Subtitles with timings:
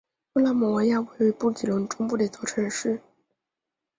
[0.33, 1.53] 穆拉姆维亚位于布隆
[1.87, 2.99] 迪中部的一座城市。